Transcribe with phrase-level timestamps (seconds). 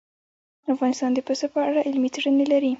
[0.73, 2.69] افغانستان د پسه په اړه علمي څېړنې لري.